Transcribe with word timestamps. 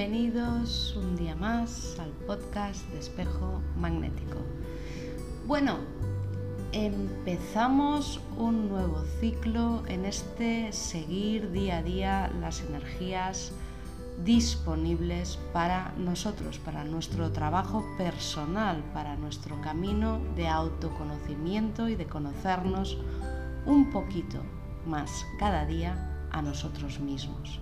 Bienvenidos 0.00 0.96
un 0.96 1.14
día 1.14 1.36
más 1.36 1.98
al 1.98 2.08
podcast 2.26 2.88
de 2.88 3.00
espejo 3.00 3.60
magnético. 3.76 4.38
Bueno, 5.46 5.76
empezamos 6.72 8.18
un 8.38 8.70
nuevo 8.70 9.04
ciclo 9.20 9.82
en 9.88 10.06
este 10.06 10.72
seguir 10.72 11.52
día 11.52 11.76
a 11.76 11.82
día 11.82 12.32
las 12.40 12.62
energías 12.62 13.52
disponibles 14.24 15.38
para 15.52 15.92
nosotros, 15.98 16.58
para 16.58 16.82
nuestro 16.84 17.30
trabajo 17.32 17.84
personal, 17.98 18.82
para 18.94 19.16
nuestro 19.16 19.60
camino 19.60 20.18
de 20.34 20.48
autoconocimiento 20.48 21.90
y 21.90 21.96
de 21.96 22.06
conocernos 22.06 22.96
un 23.66 23.90
poquito 23.90 24.38
más 24.86 25.26
cada 25.38 25.66
día 25.66 26.26
a 26.32 26.40
nosotros 26.40 27.00
mismos 27.00 27.60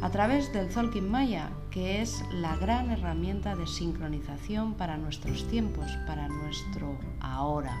a 0.00 0.10
través 0.10 0.52
del 0.52 0.70
Zolkin 0.70 1.10
Maya, 1.10 1.50
que 1.70 2.02
es 2.02 2.24
la 2.32 2.56
gran 2.56 2.90
herramienta 2.90 3.54
de 3.54 3.66
sincronización 3.66 4.74
para 4.74 4.96
nuestros 4.96 5.46
tiempos, 5.48 5.90
para 6.06 6.28
nuestro 6.28 6.98
ahora. 7.20 7.78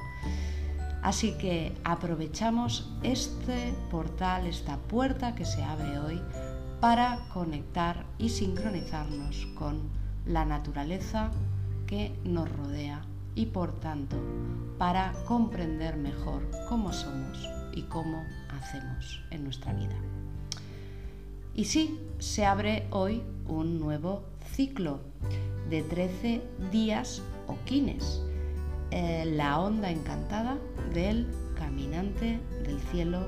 Así 1.02 1.32
que 1.32 1.74
aprovechamos 1.82 2.92
este 3.02 3.74
portal, 3.90 4.46
esta 4.46 4.76
puerta 4.76 5.34
que 5.34 5.44
se 5.44 5.62
abre 5.64 5.98
hoy 5.98 6.22
para 6.80 7.18
conectar 7.32 8.06
y 8.18 8.28
sincronizarnos 8.28 9.46
con 9.54 9.80
la 10.26 10.44
naturaleza 10.44 11.30
que 11.86 12.16
nos 12.24 12.50
rodea 12.50 13.02
y 13.34 13.46
por 13.46 13.80
tanto 13.80 14.16
para 14.78 15.12
comprender 15.26 15.96
mejor 15.96 16.48
cómo 16.68 16.92
somos 16.92 17.48
y 17.72 17.82
cómo 17.82 18.24
hacemos 18.50 19.24
en 19.30 19.44
nuestra 19.44 19.72
vida. 19.72 20.21
Y 21.54 21.64
sí, 21.66 22.00
se 22.18 22.46
abre 22.46 22.86
hoy 22.90 23.22
un 23.46 23.78
nuevo 23.78 24.22
ciclo 24.54 25.00
de 25.68 25.82
13 25.82 26.40
días 26.70 27.22
o 27.46 27.56
quines, 27.66 28.22
eh, 28.90 29.24
la 29.26 29.60
onda 29.60 29.90
encantada 29.90 30.56
del 30.94 31.26
caminante 31.54 32.40
del 32.64 32.80
cielo 32.90 33.26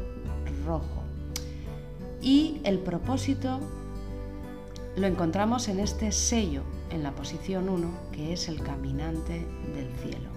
rojo. 0.67 1.03
Y 2.23 2.61
el 2.65 2.79
propósito 2.79 3.61
lo 4.97 5.07
encontramos 5.07 5.69
en 5.69 5.81
este 5.81 6.11
sello, 6.11 6.63
en 6.91 7.03
la 7.03 7.15
posición 7.15 7.69
1, 7.69 7.91
que 8.13 8.33
es 8.33 8.49
el 8.49 8.63
caminante 8.63 9.47
del 9.75 9.93
cielo 10.03 10.34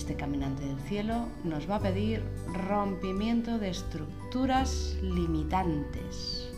este 0.00 0.16
caminante 0.16 0.64
del 0.64 0.80
cielo 0.88 1.26
nos 1.44 1.68
va 1.68 1.76
a 1.76 1.80
pedir 1.80 2.22
rompimiento 2.66 3.58
de 3.58 3.68
estructuras 3.68 4.96
limitantes. 5.02 6.50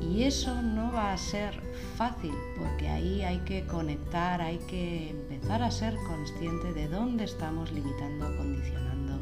Y 0.00 0.22
eso 0.22 0.62
no 0.62 0.92
va 0.92 1.12
a 1.12 1.18
ser 1.18 1.60
fácil 1.96 2.32
porque 2.56 2.88
ahí 2.88 3.22
hay 3.22 3.38
que 3.38 3.66
conectar, 3.66 4.40
hay 4.40 4.58
que 4.68 5.10
empezar 5.10 5.64
a 5.64 5.70
ser 5.72 5.96
consciente 6.06 6.72
de 6.72 6.86
dónde 6.86 7.24
estamos 7.24 7.72
limitando, 7.72 8.24
condicionando 8.36 9.18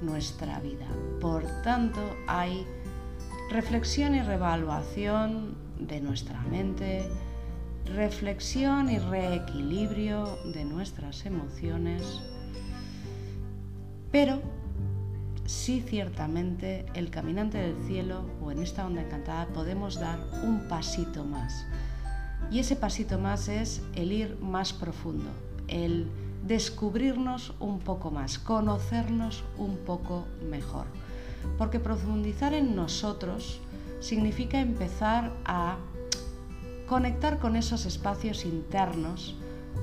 nuestra 0.00 0.60
vida. 0.60 0.86
Por 1.20 1.42
tanto, 1.64 2.00
hay 2.28 2.64
reflexión 3.50 4.14
y 4.14 4.22
revaluación 4.22 5.56
de 5.80 6.00
nuestra 6.00 6.40
mente, 6.42 7.10
reflexión 7.86 8.88
y 8.88 9.00
reequilibrio 9.00 10.38
de 10.54 10.64
nuestras 10.64 11.26
emociones 11.26 12.22
pero 14.16 14.40
sí 15.44 15.84
ciertamente 15.86 16.86
el 16.94 17.10
caminante 17.10 17.58
del 17.58 17.76
cielo 17.86 18.24
o 18.42 18.50
en 18.50 18.62
esta 18.62 18.86
onda 18.86 19.02
encantada 19.02 19.46
podemos 19.48 20.00
dar 20.00 20.18
un 20.42 20.68
pasito 20.68 21.22
más. 21.22 21.66
Y 22.50 22.60
ese 22.60 22.76
pasito 22.76 23.18
más 23.18 23.48
es 23.48 23.82
el 23.94 24.12
ir 24.12 24.38
más 24.40 24.72
profundo, 24.72 25.28
el 25.68 26.08
descubrirnos 26.46 27.52
un 27.60 27.78
poco 27.78 28.10
más, 28.10 28.38
conocernos 28.38 29.44
un 29.58 29.76
poco 29.76 30.24
mejor. 30.48 30.86
Porque 31.58 31.78
profundizar 31.78 32.54
en 32.54 32.74
nosotros 32.74 33.60
significa 34.00 34.60
empezar 34.60 35.30
a 35.44 35.76
conectar 36.88 37.38
con 37.38 37.54
esos 37.54 37.84
espacios 37.84 38.46
internos 38.46 39.36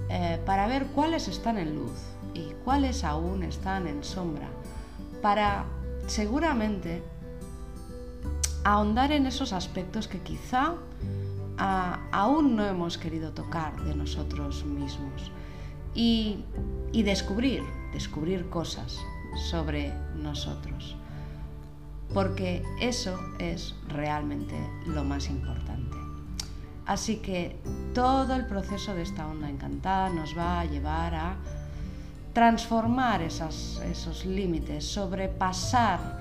eh, 0.10 0.42
para 0.44 0.66
ver 0.66 0.88
cuáles 0.88 1.28
están 1.28 1.60
en 1.60 1.76
luz, 1.76 2.00
y 2.34 2.54
cuáles 2.64 3.04
aún 3.04 3.44
están 3.44 3.88
en 3.88 4.04
sombra, 4.04 4.50
para 5.22 5.66
seguramente 6.08 7.04
ahondar 8.64 9.12
en 9.12 9.26
esos 9.26 9.54
aspectos 9.54 10.08
que 10.08 10.20
quizá 10.20 10.76
aún 11.58 12.56
no 12.56 12.66
hemos 12.66 12.98
querido 12.98 13.32
tocar 13.32 13.80
de 13.84 13.96
nosotros 13.96 14.66
mismos 14.66 15.32
y, 15.94 16.44
y 16.92 17.04
descubrir, 17.04 17.62
descubrir 17.94 18.50
cosas 18.50 19.00
sobre 19.50 19.94
nosotros, 20.16 20.96
porque 22.14 22.64
eso 22.80 23.18
es 23.40 23.76
realmente 23.88 24.56
lo 24.88 25.04
más 25.04 25.30
importante. 25.30 25.96
Así 26.86 27.18
que 27.18 27.58
todo 27.94 28.36
el 28.36 28.46
proceso 28.46 28.94
de 28.94 29.04
esta 29.04 29.28
onda 29.28 29.50
encantada 29.50 30.10
nos 30.10 30.38
va 30.38 30.60
a 30.60 30.66
llevar 30.66 31.16
a 31.16 31.38
transformar 32.34 33.22
esos 33.22 34.26
límites, 34.26 34.86
sobrepasar 34.86 36.20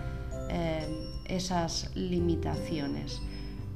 eh, 0.50 1.10
esas 1.24 1.90
limitaciones, 1.96 3.22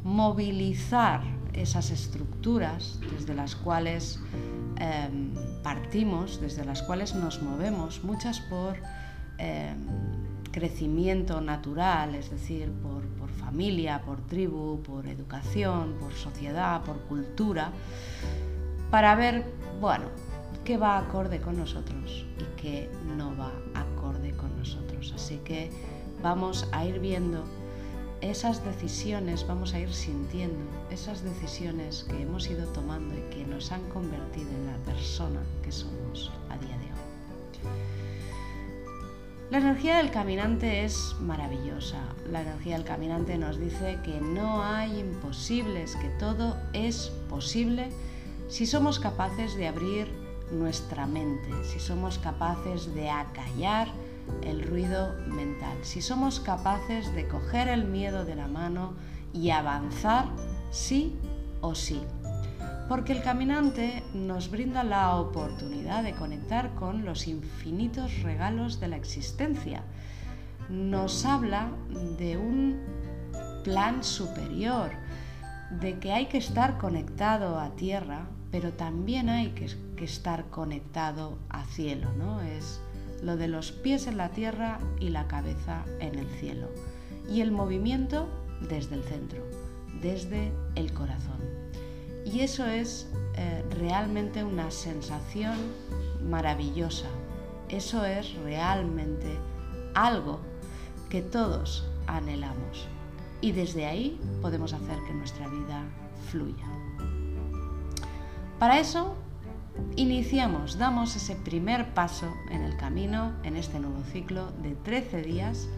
movilizar 0.04 1.22
esas 1.54 1.91
estructuras 1.91 3.00
desde 3.10 3.34
las 3.34 3.56
cuales 3.56 4.20
em, 4.78 5.32
partimos, 5.62 6.38
desde 6.41 6.64
las 6.64 6.82
cuales 6.82 7.14
nos 7.14 7.42
movemos, 7.42 8.04
muchas 8.04 8.41
por 8.41 8.76
em, 9.38 9.78
crecimiento 10.53 11.41
natural, 11.41 12.14
es 12.14 12.30
decir, 12.30 12.70
por, 12.82 13.06
por 13.18 13.30
familia, 13.30 14.03
por 14.04 14.20
tribu, 14.20 14.82
por 14.82 15.06
educación, 15.06 15.97
por 15.98 16.12
sociedad, 16.12 16.82
por 16.82 17.00
cultura, 17.03 17.72
para 18.91 19.14
ver, 19.14 19.44
bueno, 19.80 20.06
qué 20.66 20.77
va 20.77 20.99
acorde 20.99 21.41
con 21.41 21.56
nosotros 21.56 22.27
y 22.41 22.60
qué 22.60 22.91
no 23.16 23.37
va 23.37 23.53
acorde 23.75 24.32
con 24.32 24.59
nosotros. 24.59 25.12
Así 25.15 25.37
que 25.44 25.71
vamos 26.21 26.66
a 26.72 26.84
ir 26.84 26.99
viendo 26.99 27.44
esas 28.21 28.65
decisiones, 28.65 29.47
vamos 29.47 29.75
a 29.75 29.78
ir 29.78 29.93
sintiendo 29.94 30.59
esas 30.91 31.22
decisiones 31.22 32.04
que 32.10 32.21
hemos 32.21 32.50
ido 32.50 32.66
tomando 32.72 33.15
y 33.16 33.22
que 33.32 33.44
nos 33.44 33.71
han 33.71 33.88
convertido 33.91 34.50
en 34.50 34.66
la 34.66 34.77
persona 34.78 35.41
que 35.62 35.71
somos 35.71 36.32
a 36.50 36.59
día 36.59 36.77
de 36.78 36.87
hoy. 36.87 37.71
La 39.50 39.59
energía 39.59 39.98
del 39.98 40.10
caminante 40.10 40.84
es 40.84 41.15
maravillosa. 41.21 42.00
La 42.28 42.43
energía 42.43 42.75
del 42.75 42.84
caminante 42.84 43.38
nos 43.38 43.60
dice 43.60 44.00
que 44.03 44.21
no 44.21 44.65
hay 44.65 44.98
imposibles, 44.98 45.94
que 45.94 46.09
todo 46.19 46.56
es 46.72 47.12
posible 47.31 47.91
si 48.48 48.66
somos 48.66 48.98
capaces 48.98 49.54
de 49.54 49.69
abrir 49.69 50.25
nuestra 50.51 51.07
mente, 51.07 51.51
si 51.65 51.81
somos 51.81 52.19
capaces 52.19 52.95
de 52.95 53.11
acallar 53.11 53.89
el 54.43 54.62
ruido 54.62 55.15
mental, 55.27 55.77
si 55.83 56.01
somos 56.01 56.41
capaces 56.41 57.15
de 57.15 57.29
coger 57.29 57.69
el 57.69 57.84
miedo 57.84 58.25
de 58.25 58.34
la 58.34 58.49
mano 58.49 58.95
y 59.33 59.51
avanzar 59.51 60.27
sí 60.71 61.17
o 61.61 61.75
sí. 61.75 62.01
Porque 62.89 63.12
el 63.12 63.23
caminante 63.23 64.03
nos 64.15 64.51
brinda 64.51 64.84
la 64.84 65.17
oportunidad 65.17 66.05
de 66.05 66.15
conectar 66.15 66.75
con 66.75 67.05
los 67.05 67.27
infinitos 67.27 68.23
regalos 68.23 68.78
de 68.78 68.89
la 68.89 68.97
existencia. 68.97 69.83
Nos 70.69 71.25
habla 71.25 71.71
de 72.19 72.37
un 72.37 72.81
plan 73.65 74.04
superior, 74.04 74.91
de 75.81 75.99
que 75.99 76.13
hay 76.13 76.27
que 76.27 76.39
estar 76.39 76.78
conectado 76.78 77.59
a 77.59 77.71
tierra 77.71 78.28
pero 78.56 78.72
también 78.72 79.28
hay 79.28 79.50
que, 79.50 79.66
estar 80.03 80.47
conectado 80.47 81.36
a 81.50 81.66
cielo, 81.66 82.10
¿no? 82.16 82.41
Es 82.41 82.80
lo 83.22 83.36
de 83.36 83.48
los 83.48 83.70
pies 83.70 84.06
en 84.06 84.16
la 84.16 84.30
tierra 84.30 84.78
y 84.98 85.10
la 85.10 85.28
cabeza 85.28 85.84
en 86.00 86.18
el 86.18 86.26
cielo. 86.41 86.68
Y 87.30 87.42
el 87.42 87.53
movimiento 87.53 88.30
desde 88.62 88.94
el 88.94 89.03
centro, 89.03 89.42
desde 90.00 90.54
el 90.74 90.94
corazón. 90.94 91.36
Y 92.24 92.41
eso 92.41 92.64
es 92.64 93.10
eh, 93.34 93.62
realmente 93.78 94.42
una 94.42 94.70
sensación 94.70 95.58
maravillosa. 96.26 97.08
Eso 97.68 98.06
es 98.06 98.32
realmente 98.36 99.38
algo 99.92 100.41
que 101.10 101.20
todos 101.20 101.86
anhelamos. 102.06 102.88
Y 103.42 103.53
desde 103.53 103.84
ahí 103.84 104.18
podemos 104.41 104.72
hacer 104.72 104.97
que 105.06 105.12
nuestra 105.12 105.47
vida 105.47 105.84
fluya. 106.30 106.64
Para 108.58 108.78
eso, 108.78 109.14
iniciamos, 109.97 110.78
damos 110.78 111.14
ese 111.14 111.36
primer 111.36 111.92
paso 111.92 112.32
en 112.50 112.62
el 112.62 112.76
camino, 112.78 113.32
en 113.42 113.54
este 113.54 113.78
nuevo 113.78 114.03
ciclo 114.12 114.50
de 114.62 114.74
13 114.74 115.22
días, 115.22 115.68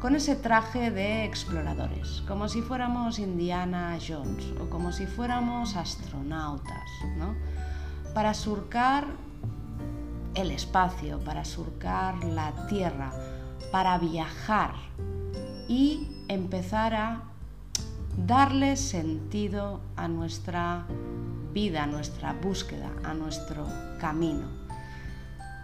con 0.00 0.16
ese 0.16 0.34
traje 0.34 0.90
de 0.90 1.24
exploradores, 1.24 2.22
como 2.26 2.48
si 2.48 2.62
fuéramos 2.62 3.20
Indiana 3.20 3.96
Jones 4.06 4.44
o 4.60 4.68
como 4.68 4.90
si 4.90 5.06
fuéramos 5.06 5.76
astronautas, 5.76 6.90
¿no? 7.16 7.36
Para 8.12 8.34
surcar 8.34 9.06
el 10.34 10.50
espacio, 10.50 11.20
para 11.20 11.44
surcar 11.44 12.24
la 12.24 12.66
Tierra, 12.66 13.12
para 13.70 13.98
viajar 13.98 14.74
y 15.68 16.08
empezar 16.26 16.94
a 16.94 17.22
darle 18.16 18.76
sentido 18.76 19.80
a 19.96 20.08
nuestra 20.08 20.86
vida, 21.54 21.84
a 21.84 21.86
nuestra 21.86 22.34
búsqueda, 22.34 22.90
a 23.04 23.14
nuestro 23.14 23.66
camino. 24.00 24.48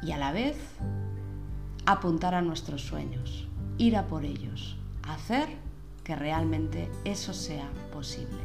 Y 0.02 0.12
a 0.12 0.16
la 0.16 0.32
vez 0.32 0.56
apuntar 1.84 2.34
a 2.34 2.40
nuestros 2.40 2.82
sueños, 2.82 3.48
ir 3.76 3.96
a 3.96 4.06
por 4.06 4.24
ellos, 4.24 4.76
hacer 5.02 5.48
que 6.04 6.16
realmente 6.16 6.88
eso 7.04 7.34
sea 7.34 7.68
posible. 7.92 8.38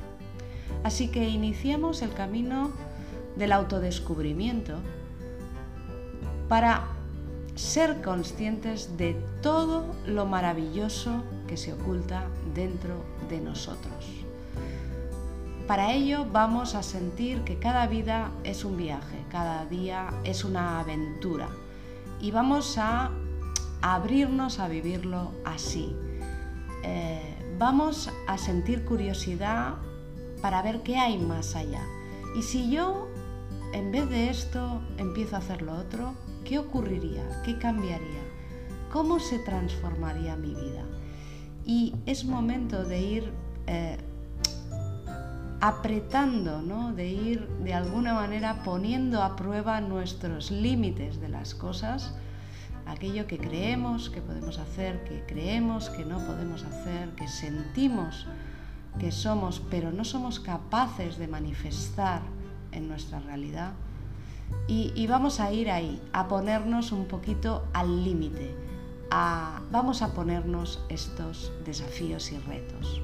Así 0.84 1.08
que 1.08 1.30
iniciemos 1.30 2.02
el 2.02 2.14
camino 2.14 2.72
del 3.38 3.52
autodescubrimiento 3.54 4.74
para 6.50 6.88
ser 7.56 8.02
conscientes 8.02 8.98
de 8.98 9.16
todo 9.42 9.96
lo 10.06 10.26
maravilloso 10.26 11.24
que 11.48 11.58
se 11.58 11.74
oculta 11.74 12.26
dentro 12.54 12.96
de 13.30 13.40
nosotros. 13.40 14.25
Para 15.68 15.94
ello 15.94 16.28
vamos 16.32 16.76
a 16.76 16.84
sentir 16.84 17.42
que 17.42 17.58
cada 17.58 17.88
vida 17.88 18.30
es 18.44 18.64
un 18.64 18.78
viaje, 18.78 19.18
cada 19.32 19.66
día 19.66 20.10
es 20.24 20.46
una 20.46 20.80
aventura 20.80 21.50
y 22.22 22.30
vamos 22.30 22.78
a 22.78 23.10
abrirnos 23.82 24.60
a 24.60 24.68
vivirlo 24.68 25.32
así. 25.44 25.96
Eh, 26.84 27.36
vamos 27.58 28.12
a 28.28 28.38
sentir 28.38 28.86
curiosidad 28.86 29.74
para 30.40 30.62
ver 30.62 30.84
qué 30.84 30.98
hay 30.98 31.18
más 31.18 31.56
allá. 31.56 31.82
Y 32.38 32.44
si 32.44 32.70
yo, 32.70 33.08
en 33.74 33.92
vez 33.92 34.08
de 34.08 34.30
esto, 34.30 34.84
empiezo 35.00 35.36
a 35.36 35.40
hacer 35.40 35.64
lo 35.64 35.74
otro, 35.74 36.14
¿qué 36.44 36.60
ocurriría? 36.60 37.42
¿Qué 37.44 37.58
cambiaría? 37.58 38.22
¿Cómo 38.92 39.20
se 39.20 39.40
transformaría 39.40 40.36
mi 40.36 40.54
vida? 40.54 40.86
Y 41.66 41.96
es 42.06 42.24
momento 42.24 42.84
de 42.84 43.02
ir 43.02 43.34
eh, 43.66 43.98
apretando, 45.62 46.62
¿no? 46.62 46.94
de 46.94 47.08
ir 47.08 47.48
de 47.64 47.74
alguna 47.74 48.14
manera 48.14 48.64
poniendo 48.64 49.24
a 49.24 49.36
prueba 49.36 49.82
nuestros 49.82 50.52
límites 50.52 51.20
de 51.20 51.30
las 51.30 51.56
cosas, 51.56 52.16
aquello 52.86 53.28
que 53.28 53.38
creemos 53.38 54.10
que 54.10 54.22
podemos 54.22 54.60
hacer, 54.60 55.04
que 55.06 55.24
creemos 55.26 55.90
que 55.90 56.06
no 56.06 56.20
podemos 56.20 56.64
hacer, 56.64 57.10
que 57.16 57.28
sentimos 57.28 58.28
que 59.00 59.12
somos, 59.12 59.62
pero 59.70 59.92
no 59.92 60.06
somos 60.06 60.40
capaces 60.40 61.18
de 61.18 61.28
manifestar 61.28 62.22
en 62.72 62.88
nuestra 62.88 63.20
realidad. 63.20 63.74
Y, 64.68 65.08
vamos 65.08 65.40
a 65.40 65.52
ir 65.52 65.72
ahí, 65.72 66.00
a 66.14 66.28
ponernos 66.28 66.92
un 66.92 67.08
poquito 67.08 67.68
al 67.74 68.04
límite, 68.04 68.56
vamos 69.72 70.02
a 70.02 70.14
ponernos 70.14 70.84
estos 70.90 71.52
desafíos 71.66 72.32
y 72.32 72.38
retos. 72.40 73.02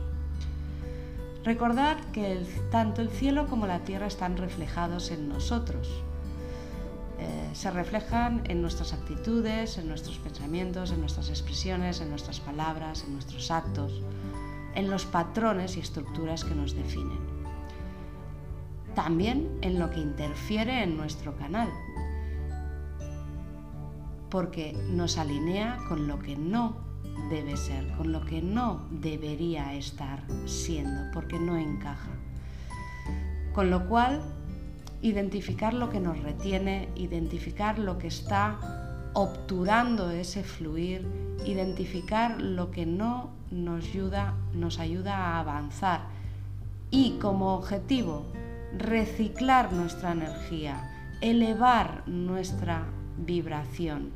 Recordad 1.44 1.98
que 2.12 2.46
tanto 2.70 3.02
el 3.02 3.10
cielo 3.10 3.48
como 3.48 3.66
la 3.66 3.80
tierra 3.80 4.06
están 4.06 4.38
reflejados 4.38 5.10
en 5.10 5.28
nosotros. 5.28 5.90
Eh, 7.18 7.50
se 7.54 7.72
reflejan 7.72 8.44
en 8.48 8.62
nuestras 8.62 8.94
actitudes, 8.94 9.80
en 9.80 9.88
nuestros 9.88 10.20
pensamientos, 10.20 10.92
en 10.92 11.00
nuestras 11.00 11.30
expresiones, 11.30 12.00
en 12.00 12.10
nuestras 12.10 12.40
palabras, 12.40 13.04
en 13.06 13.14
nuestros 13.14 13.50
actos, 13.50 14.02
en 14.76 14.92
los 14.92 15.06
patrones 15.06 15.78
y 15.78 15.80
estructuras 15.80 16.44
que 16.44 16.54
nos 16.54 16.76
definen. 16.76 17.20
También 18.94 19.58
en 19.62 19.80
lo 19.80 19.90
que 19.90 20.00
interfiere 20.00 20.84
en 20.84 20.96
nuestro 20.96 21.36
canal, 21.38 21.70
porque 24.30 24.74
nos 24.90 25.18
alinea 25.18 25.80
con 25.88 26.08
lo 26.08 26.20
que 26.20 26.36
no 26.36 26.91
debe 27.30 27.58
ser, 27.58 27.88
con 27.98 28.12
lo 28.12 28.26
que 28.26 28.42
no 28.42 28.86
debería 28.90 29.74
estar 29.74 30.24
siendo, 30.46 31.12
porque 31.14 31.40
no 31.40 31.58
encaja. 31.58 32.12
Con 33.54 33.70
lo 33.70 33.88
cual, 33.88 34.22
identificar 35.02 35.74
lo 35.74 35.90
que 35.90 36.00
nos 36.00 36.20
retiene, 36.20 36.90
identificar 36.96 37.80
lo 37.80 37.98
que 37.98 38.08
está 38.08 38.60
obturando 39.14 40.12
ese 40.12 40.44
fluir, 40.44 41.06
identificar 41.46 42.42
lo 42.42 42.72
que 42.72 42.86
no 42.86 43.32
nos 43.50 43.86
ayuda, 43.86 44.36
nos 44.54 44.80
ayuda 44.80 45.16
a 45.16 45.40
avanzar 45.40 46.02
y 46.92 47.18
como 47.20 47.56
objetivo 47.56 48.26
reciclar 48.78 49.74
nuestra 49.74 50.12
energía, 50.12 51.18
elevar 51.22 52.04
nuestra 52.08 52.86
vibración 53.18 54.12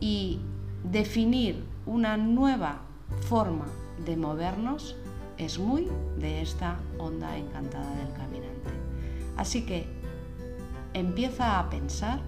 y 0.00 0.40
definir 0.84 1.64
una 1.86 2.16
nueva 2.16 2.80
forma 3.28 3.66
de 4.04 4.16
movernos 4.16 4.96
es 5.38 5.58
muy 5.58 5.88
de 6.18 6.42
esta 6.42 6.78
onda 6.98 7.36
encantada 7.36 7.94
del 7.96 8.12
caminante. 8.12 8.70
Así 9.36 9.64
que 9.64 9.86
empieza 10.94 11.60
a 11.60 11.70
pensar 11.70 12.20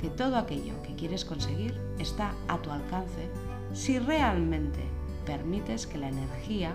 que 0.00 0.08
todo 0.08 0.36
aquello 0.36 0.74
que 0.82 0.96
quieres 0.96 1.24
conseguir 1.24 1.80
está 1.98 2.34
a 2.48 2.58
tu 2.58 2.70
alcance 2.70 3.28
si 3.72 3.98
realmente 3.98 4.80
permites 5.24 5.86
que 5.86 5.98
la 5.98 6.08
energía 6.08 6.74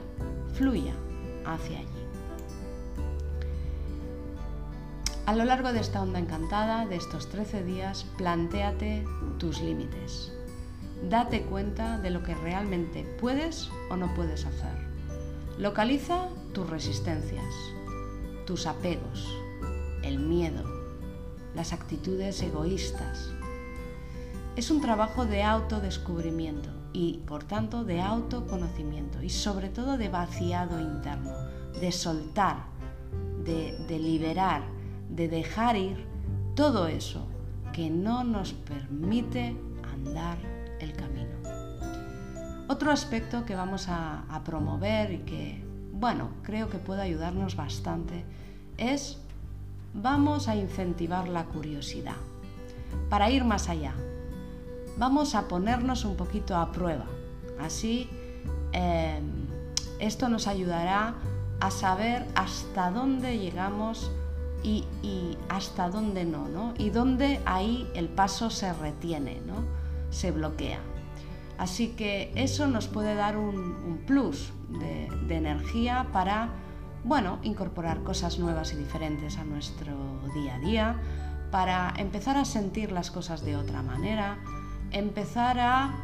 fluya 0.53 0.93
hacia 1.45 1.79
allí. 1.79 1.87
A 5.25 5.35
lo 5.35 5.45
largo 5.45 5.71
de 5.71 5.79
esta 5.79 6.01
onda 6.01 6.19
encantada, 6.19 6.85
de 6.85 6.95
estos 6.95 7.29
13 7.29 7.63
días, 7.63 8.05
plantéate 8.17 9.05
tus 9.37 9.61
límites 9.61 10.33
date 11.09 11.43
cuenta 11.43 11.97
de 11.97 12.09
lo 12.09 12.23
que 12.23 12.35
realmente 12.35 13.03
puedes 13.19 13.69
o 13.89 13.97
no 13.97 14.13
puedes 14.13 14.45
hacer. 14.45 14.91
Localiza 15.57 16.27
tus 16.53 16.69
resistencias, 16.69 17.53
tus 18.45 18.67
apegos, 18.67 19.27
el 20.03 20.19
miedo, 20.19 20.63
las 21.55 21.73
actitudes 21.73 22.41
egoístas. 22.41 23.31
Es 24.55 24.71
un 24.71 24.81
trabajo 24.81 25.25
de 25.25 25.43
autodescubrimiento 25.43 26.69
y, 26.93 27.19
por 27.25 27.43
tanto, 27.43 27.83
de 27.83 28.01
autoconocimiento 28.01 29.21
y 29.21 29.29
sobre 29.29 29.69
todo 29.69 29.97
de 29.97 30.09
vaciado 30.09 30.79
interno, 30.79 31.33
de 31.79 31.91
soltar, 31.91 32.65
de, 33.43 33.99
liberar, 33.99 34.63
de 35.09 35.27
dejar 35.27 35.75
ir 35.75 36.05
todo 36.55 36.87
eso 36.87 37.25
que 37.73 37.89
no 37.89 38.23
nos 38.23 38.53
permite 38.53 39.55
andar 39.93 40.37
el 40.83 40.93
camino. 40.93 41.31
Otro 42.67 42.91
aspecto 42.91 43.45
que 43.45 43.55
vamos 43.55 43.87
a, 43.89 44.23
promover 44.45 45.11
y 45.11 45.17
que, 45.19 45.63
bueno, 45.91 46.29
creo 46.43 46.69
que 46.69 46.77
puede 46.77 47.01
ayudarnos 47.01 47.55
bastante 47.55 48.23
es 48.77 49.17
vamos 49.93 50.47
a 50.47 50.55
incentivar 50.55 51.27
la 51.27 51.45
curiosidad 51.45 52.15
para 53.09 53.29
ir 53.29 53.43
más 53.43 53.69
allá. 53.69 53.93
Vamos 54.97 55.35
a 55.35 55.47
ponernos 55.47 56.05
un 56.05 56.15
poquito 56.15 56.55
a 56.55 56.71
prueba. 56.71 57.05
Así, 57.59 58.09
em, 58.71 59.47
esto 59.99 60.29
nos 60.29 60.47
ayudará 60.47 61.15
a 61.59 61.71
saber 61.71 62.25
hasta 62.35 62.89
dónde 62.89 63.37
llegamos 63.37 64.11
y, 64.63 64.85
hasta 65.49 65.89
dónde 65.89 66.23
no, 66.25 66.47
¿no? 66.47 66.73
Y 66.77 66.89
dónde 66.89 67.41
ahí 67.45 67.89
el 67.95 68.07
paso 68.07 68.49
se 68.49 68.71
retiene, 68.73 69.41
¿no? 69.45 69.80
Se 70.11 70.31
bloquea. 70.31 70.79
Así 71.57 71.89
que 71.89 72.31
eso 72.35 72.67
nos 72.67 72.87
puede 72.87 73.15
dar 73.15 73.37
un, 73.37 74.03
plus 74.05 74.51
de, 74.69 75.09
energía 75.35 76.07
para, 76.11 76.49
bueno, 77.03 77.39
incorporar 77.41 78.03
cosas 78.03 78.37
nuevas 78.37 78.73
y 78.73 78.75
diferentes 78.75 79.37
a 79.37 79.45
nuestro 79.45 79.93
día 80.33 80.55
a 80.55 80.59
día, 80.59 80.95
para 81.51 81.93
empezar 81.97 82.37
a 82.37 82.45
sentir 82.45 82.91
las 82.91 83.11
cosas 83.11 83.43
de 83.45 83.55
otra 83.55 83.81
manera, 83.81 84.39
empezar 84.91 85.59
a 85.59 85.95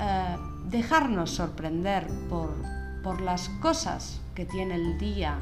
eh, 0.00 0.36
dejarnos 0.70 1.30
sorprender 1.30 2.08
por, 2.28 2.50
por 3.02 3.20
las 3.20 3.48
cosas 3.60 4.20
que 4.34 4.44
tiene 4.44 4.74
el 4.74 4.98
día 4.98 5.38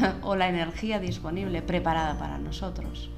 o 0.22 0.36
la 0.36 0.48
energía 0.48 0.98
disponible 0.98 1.62
preparada 1.62 2.18
para 2.18 2.38
nosotros. 2.38 3.10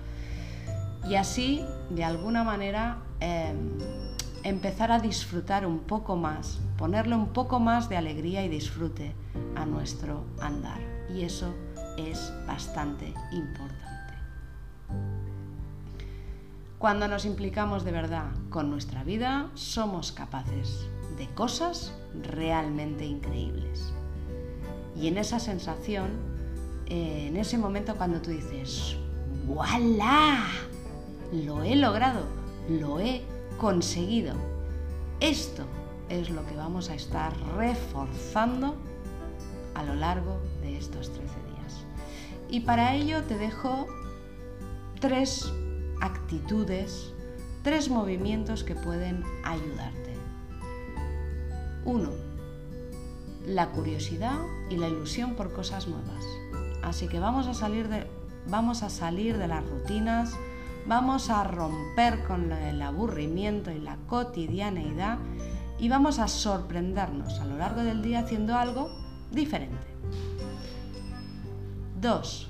Y 1.09 1.17
así, 1.17 1.64
de 1.91 2.05
alguna 2.05 2.45
manera, 2.45 2.99
Em, 3.21 3.78
empezar 4.42 4.92
a 4.92 4.99
disfrutar 4.99 5.66
un 5.66 5.80
poco 5.80 6.16
más, 6.16 6.61
ponerle 6.76 7.16
un 7.16 7.28
poco 7.28 7.61
más 7.61 7.88
de 7.88 7.97
alegría 7.97 8.44
y 8.44 8.49
disfrute 8.49 9.14
a 9.56 9.64
nuestro 9.64 10.25
andar. 10.40 10.80
Y 11.14 11.23
eso 11.23 11.54
es 11.97 12.33
bastante 12.47 13.14
importante. 13.33 13.85
Cuando 16.78 17.09
nos 17.09 17.25
implicamos 17.25 17.85
de 17.85 17.92
verdad 17.92 18.26
con 18.50 18.71
nuestra 18.71 19.04
vida, 19.04 19.49
somos 19.54 20.12
capaces 20.12 20.87
de 21.16 21.26
cosas 21.28 21.94
realmente 22.23 23.06
increíbles. 23.06 23.94
Y 24.94 25.09
en 25.09 25.16
esa 25.16 25.38
sensación, 25.38 26.11
eh, 26.87 27.28
en 27.28 27.38
ese 27.38 27.56
momento 27.56 27.97
cuando 27.97 28.21
tú 28.21 28.30
dices, 28.30 28.97
¡voilà! 29.47 30.44
Lo 31.33 31.62
he 31.62 31.75
logrado, 31.75 32.26
lo 32.68 33.00
he 33.00 33.23
conseguido. 33.59 34.35
Esto 35.21 35.64
es 36.09 36.30
lo 36.30 36.44
que 36.47 36.56
vamos 36.56 36.90
a 36.90 36.94
estar 36.94 37.33
reforzando 37.56 38.76
a 39.75 39.83
lo 39.83 39.94
largo 39.94 40.40
de 40.62 40.76
estos 40.76 41.11
13 41.11 41.23
días. 41.25 41.85
Y 42.49 42.61
para 42.61 42.94
ello 42.94 43.23
te 43.23 43.37
dejo 43.37 43.87
tres 45.00 45.52
actitudes, 46.00 47.12
tres 47.62 47.88
movimientos 47.88 48.64
que 48.64 48.75
pueden 48.75 49.25
ayudarte. 49.44 50.14
Uno, 51.85 52.11
la 53.47 53.71
curiosidad 53.71 54.38
y 54.71 54.76
la 54.76 54.88
ilusión 54.88 55.35
por 55.35 55.52
cosas 55.52 55.87
nuevas. 55.87 56.25
Así 56.83 57.09
que 57.09 57.18
vamos 57.18 57.47
a 57.47 57.54
salir 57.54 57.88
de, 57.88 58.06
vamos 58.49 58.83
a 58.83 58.90
salir 58.90 59.38
de 59.38 59.49
las 59.49 59.64
rutinas, 59.68 60.35
vamos 60.87 61.31
a 61.31 61.45
romper 61.45 62.25
con 62.25 62.53
el 62.53 62.83
aburrimiento 62.83 63.71
y 63.71 63.79
la 63.79 63.97
cotidianeidad 64.07 65.19
y 65.79 65.88
vamos 65.88 66.19
a 66.19 66.29
sorprendernos 66.29 67.41
a 67.41 67.45
lo 67.47 67.57
largo 67.57 67.83
del 67.83 68.03
día 68.03 68.21
haciendo 68.21 68.57
algo 68.57 68.91
diferente. 69.31 69.87
2. 72.00 72.49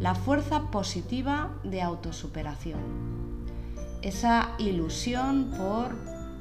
La 0.00 0.14
fuerza 0.14 0.70
positiva 0.70 1.54
de 1.64 1.80
autosuperación. 1.82 2.80
Esa 4.02 4.50
ilusión 4.58 5.54
por, 5.56 5.96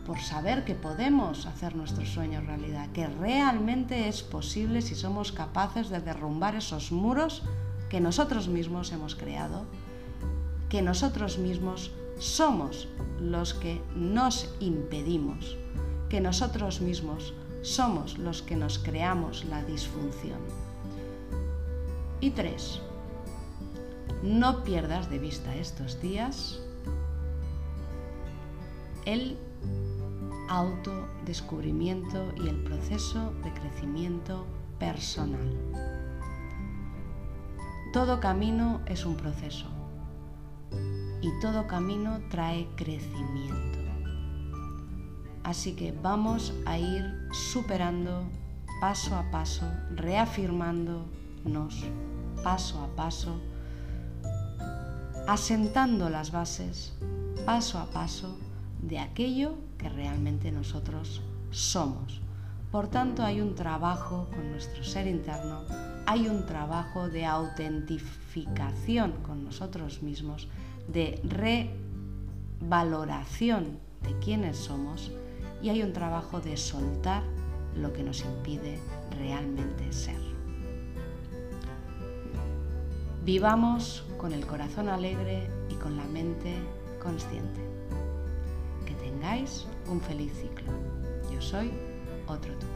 por 0.05 0.19
saber 0.19 0.65
que 0.65 0.75
podemos 0.75 1.45
hacer 1.45 1.75
nuestros 1.75 2.09
sueños 2.09 2.45
realidad, 2.45 2.89
que 2.91 3.07
realmente 3.07 4.09
es 4.09 4.23
posible 4.23 4.81
si 4.81 4.95
somos 4.95 5.31
capaces 5.31 5.89
de 5.89 6.01
derrumbar 6.01 6.55
esos 6.55 6.91
muros 6.91 7.43
que 7.89 8.01
nosotros 8.01 8.49
mismos 8.49 8.91
hemos 8.91 9.15
creado, 9.15 9.65
que 10.73 10.81
nosotros 10.81 11.37
mismos 11.37 11.91
somos 12.17 12.87
los 13.19 13.53
que 13.53 13.79
nos 13.95 14.49
impedimos, 14.59 15.55
que 16.09 16.19
nosotros 16.19 16.81
mismos 16.81 17.35
somos 17.61 18.17
los 18.17 18.41
que 18.41 18.55
nos 18.55 18.79
creamos 18.79 19.45
la 19.45 19.63
disfunción. 19.65 20.39
Y 22.21 22.31
tres, 22.31 22.81
no 24.23 24.63
pierdas 24.63 25.11
de 25.11 25.19
vista 25.19 25.55
estos 25.55 26.01
días 26.01 26.59
el 29.05 29.37
autodescubrimiento 30.49 32.33
y 32.43 32.47
el 32.47 32.63
proceso 32.63 33.31
de 33.43 33.53
crecimiento 33.53 34.47
personal. 34.79 35.55
Todo 37.93 38.19
camino 38.19 38.81
es 38.87 39.05
un 39.05 39.15
proceso 39.15 39.72
y 41.23 41.31
todo 41.39 41.65
camino 41.67 42.19
trae 42.29 42.67
crecimiento. 42.75 43.79
Así 45.43 45.73
que 45.73 45.91
vamos 45.91 46.53
a 46.65 46.77
ir 46.77 47.29
superando 47.31 48.23
paso 48.81 49.15
a 49.15 49.31
paso, 49.31 49.65
reafirmándonos 49.95 51.85
paso 52.43 52.83
a 52.83 52.87
paso, 52.95 53.39
asentando 55.25 56.09
las 56.09 56.31
bases 56.31 56.93
paso 57.45 57.79
a 57.79 57.85
paso 57.85 58.37
de 58.81 58.99
aquello 58.99 59.55
que 59.77 59.87
realmente 59.89 60.51
nosotros 60.51 61.21
somos. 61.51 62.21
Por 62.71 62.87
tanto, 62.87 63.23
hay 63.23 63.39
un 63.39 63.55
trabajo 63.55 64.27
con 64.33 64.51
nuestro 64.51 64.83
ser 64.83 65.07
interno, 65.07 65.61
hay 66.05 66.27
un 66.27 66.45
trabajo 66.45 67.07
de 67.07 67.25
autentificación 67.25 69.13
con 69.23 69.43
nosotros 69.43 70.01
mismos, 70.01 70.47
de 70.87 71.19
revaloración 72.59 73.79
de 74.01 74.17
quiénes 74.19 74.57
somos 74.57 75.11
y 75.61 75.69
hay 75.69 75.81
un 75.81 75.93
trabajo 75.93 76.41
de 76.41 76.57
soltar 76.57 77.23
lo 77.75 77.93
que 77.93 78.03
nos 78.03 78.23
impide 78.25 78.79
realmente 79.17 79.91
ser. 79.91 80.21
Vivamos 83.23 84.03
con 84.17 84.33
el 84.33 84.45
corazón 84.45 84.89
alegre 84.89 85.47
y 85.69 85.75
con 85.75 85.95
la 85.95 86.03
mente 86.05 86.55
consciente. 87.01 87.61
Que 88.85 88.93
tengáis 88.95 89.65
un 89.89 90.01
feliz 90.01 90.33
ciclo. 90.33 90.73
Yo 91.31 91.41
soy 91.41 91.71
otro 92.27 92.51
tú. 92.59 92.67